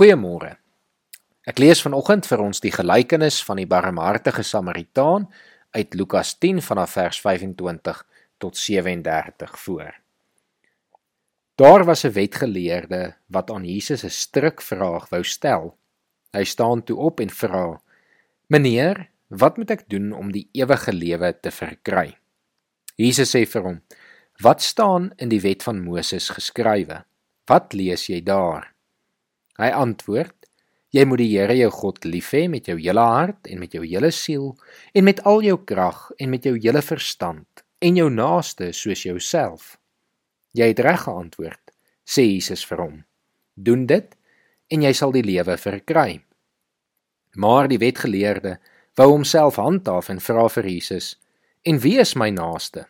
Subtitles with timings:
[0.00, 0.54] Goeiemôre.
[1.44, 5.26] Ek lees vanoggend vir ons die gelykenis van die barmhartige Samaritaan
[5.76, 8.00] uit Lukas 10 vanaf vers 25
[8.40, 9.90] tot 37 voor.
[11.60, 15.76] Daar was 'n wetgeleerde wat aan Jesus 'n strikvraag wou stel.
[16.32, 17.80] Hy staan toe op en vra:
[18.46, 22.16] "Meneer, wat moet ek doen om die ewige lewe te verkry?"
[22.96, 23.82] Jesus sê vir hom:
[24.40, 27.04] "Wat staan in die wet van Moses geskrywe?
[27.44, 28.79] Wat lees jy daar?"
[29.60, 30.36] Hy antwoord:
[30.90, 33.84] Jy moet die Here jou God lief hê met jou hele hart en met jou
[33.84, 34.54] hele siel
[34.96, 39.76] en met al jou krag en met jou hele verstand en jou naaste soos jouself.
[40.56, 41.62] Jy het reg geantwoord,
[42.02, 42.96] sê Jesus vir hom.
[43.54, 44.16] Doen dit
[44.74, 46.22] en jy sal die lewe verkry.
[47.38, 48.56] Maar die wetgeleerde
[48.98, 51.16] wou homself handhaaf en vra vir Jesus:
[51.62, 52.88] "En wie is my naaste?"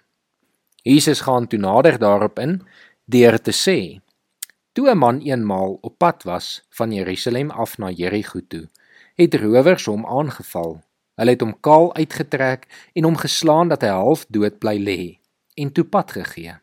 [0.85, 2.63] Jesus gaan toe nader daarop in
[3.05, 4.01] deur te sê:
[4.81, 8.69] Toe 'n man eenmaal op pad was van Jerusalem af na Jerigo toe,
[9.15, 10.81] het rowers hom aangeval.
[11.15, 15.19] Hulle het hom kaal uitgetrek en hom geslaan dat hy half dood bly lê
[15.55, 16.55] en toe pad gegee.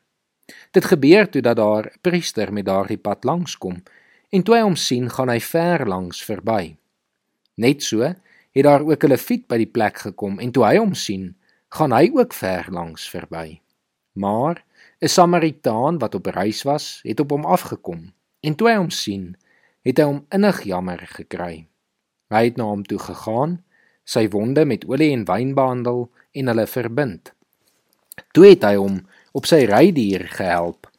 [0.71, 3.83] Dit gebeur toe dat daar 'n priester met daardie pad langskom
[4.29, 6.77] en toe hy hom sien, gaan hy ver langs verby.
[7.55, 8.01] Net so
[8.51, 11.35] het daar ook 'n leviet by die plek gekom en toe hy hom sien,
[11.69, 13.61] gaan hy ook ver langs verby.
[14.17, 14.65] Maar
[14.99, 19.37] 'n Samaritaan wat op reis was, het op hom afgekom en toe hy hom sien,
[19.81, 21.67] het hy hom innig jammer gekry.
[22.33, 23.61] Hy het na hom toe gegaan,
[24.03, 27.33] sy wonde met olie en wyn behandel en hulle verbind.
[28.33, 29.01] Toe het hy hom
[29.31, 30.89] op sy rydier gehelp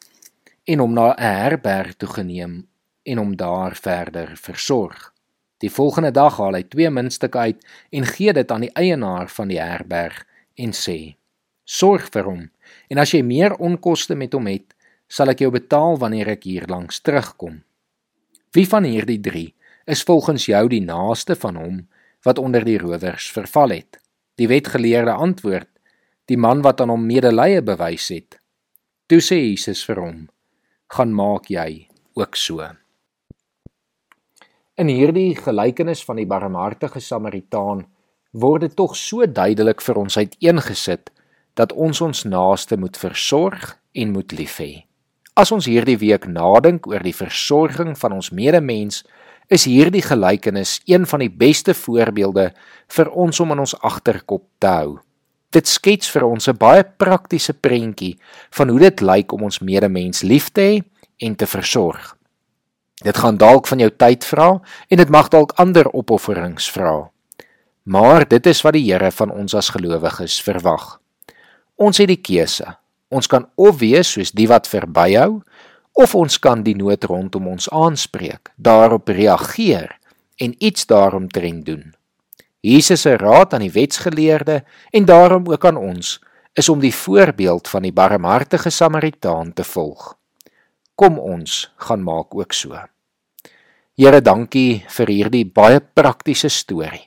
[0.64, 2.66] en hom na 'n herberg toe geneem
[3.02, 5.12] en hom daar verder versorg.
[5.58, 9.48] Die volgende dag haal hy twee muntstukke uit en gee dit aan die eienaar van
[9.48, 11.16] die herberg en sê:
[11.68, 12.44] Sorg vir hom
[12.88, 14.72] en as jy meer onkoste met hom het,
[15.08, 17.60] sal ek jou betaal wanneer ek hier langs terugkom.
[18.56, 19.44] Wie van hierdie 3
[19.92, 21.76] is volgens jou die naaste van hom
[22.24, 24.00] wat onder die rowers verval het?
[24.40, 25.68] Die wetgeleerde antwoord:
[26.28, 28.38] Die man wat aan hom medelee bewys het.
[29.08, 30.18] Toe sê Jesus vir hom:
[30.88, 32.64] Gaan maak jy ook so.
[34.78, 37.84] In hierdie gelykenis van die barmhartige Samaritaan
[38.32, 41.10] word dit tog so duidelik vir ons uiteengesit
[41.58, 44.84] dat ons ons naaste moet versorg en moet lief hê.
[45.38, 49.02] As ons hierdie week nadink oor die versorging van ons medemens,
[49.48, 52.50] is hierdie gelykenis een van die beste voorbeelde
[52.94, 54.98] vir ons om in ons agterkop te hou.
[55.54, 58.18] Dit skets vir ons 'n baie praktiese prentjie
[58.50, 60.82] van hoe dit lyk om ons medemens lief te hê
[61.18, 62.16] en te versorg.
[63.02, 64.60] Dit gaan dalk van jou tyd vra
[64.90, 67.10] en dit mag dalk ander opofferings vra.
[67.84, 71.00] Maar dit is wat die Here van ons as gelowiges verwag.
[71.78, 72.74] Ons het die keuse.
[73.08, 75.38] Ons kan of wees soos die wat verbyhou
[75.98, 79.94] of ons kan die nood rondom ons aanspreek, daarop reageer
[80.38, 81.94] en iets daaromtrent doen.
[82.62, 84.62] Jesus se raad aan die wetsgeleerde
[84.94, 86.18] en daarom ook aan ons
[86.58, 90.16] is om die voorbeeld van die barmhartige Samaritaan te volg.
[90.94, 92.78] Kom ons gaan maak ook so.
[93.98, 97.06] Here, dankie vir hierdie baie praktiese storie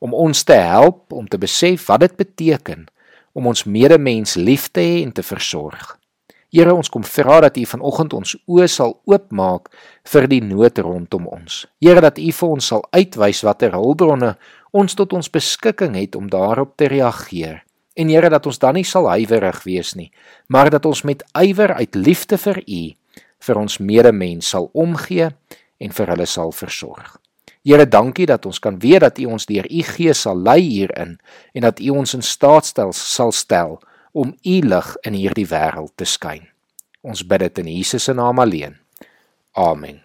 [0.00, 2.86] om ons te help om te besef wat dit beteken
[3.32, 5.96] om ons medemens lief te hê en te versorg.
[6.50, 9.68] Here, ons kom vra dat U vanoggend ons oë sal oopmaak
[10.10, 11.62] vir die nood rondom ons.
[11.78, 14.34] Here, dat U vir ons sal uitwys watter hulpbronne
[14.74, 17.62] ons tot ons beskikking het om daarop te reageer.
[17.94, 20.10] En Here, dat ons dan nie sal huiwerig wees nie,
[20.48, 22.82] maar dat ons met ywer uit liefde vir U
[23.40, 25.30] vir ons medemens sal omgee
[25.80, 27.14] en vir hulle sal versorg.
[27.70, 31.12] Here, dankie dat ons kan weet dat U ons deur U Gees sal lei hierin
[31.54, 33.76] en dat U ons in staat stel sal stel
[34.10, 36.48] om U lig in hierdie wêreld te skyn.
[37.06, 38.74] Ons bid dit in Jesus se naam alleen.
[39.54, 40.02] Amen.